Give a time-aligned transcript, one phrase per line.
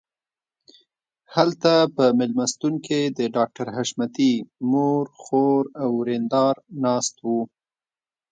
[1.35, 4.33] هلته په مېلمستون کې د ډاکټر حشمتي
[4.71, 7.39] مور خور او ورېندار ناست وو